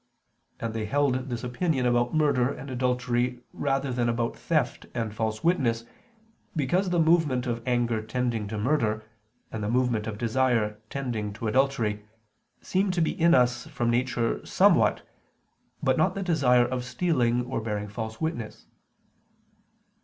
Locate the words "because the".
6.55-6.97